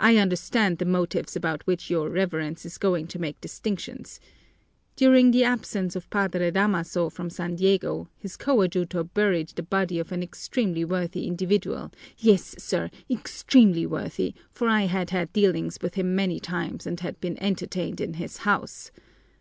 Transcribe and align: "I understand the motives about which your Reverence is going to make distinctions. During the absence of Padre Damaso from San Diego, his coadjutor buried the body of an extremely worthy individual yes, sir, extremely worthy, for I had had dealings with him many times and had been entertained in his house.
"I 0.00 0.16
understand 0.16 0.78
the 0.78 0.84
motives 0.84 1.36
about 1.36 1.64
which 1.64 1.88
your 1.88 2.08
Reverence 2.10 2.66
is 2.66 2.76
going 2.76 3.06
to 3.06 3.20
make 3.20 3.40
distinctions. 3.40 4.18
During 4.96 5.30
the 5.30 5.44
absence 5.44 5.94
of 5.94 6.10
Padre 6.10 6.50
Damaso 6.50 7.08
from 7.08 7.30
San 7.30 7.54
Diego, 7.54 8.08
his 8.18 8.36
coadjutor 8.36 9.04
buried 9.04 9.50
the 9.50 9.62
body 9.62 10.00
of 10.00 10.10
an 10.10 10.24
extremely 10.24 10.84
worthy 10.84 11.28
individual 11.28 11.92
yes, 12.18 12.56
sir, 12.58 12.90
extremely 13.08 13.86
worthy, 13.86 14.34
for 14.50 14.66
I 14.68 14.86
had 14.86 15.10
had 15.10 15.32
dealings 15.32 15.78
with 15.80 15.94
him 15.94 16.16
many 16.16 16.40
times 16.40 16.84
and 16.84 16.98
had 16.98 17.20
been 17.20 17.40
entertained 17.40 18.00
in 18.00 18.14
his 18.14 18.38
house. 18.38 18.90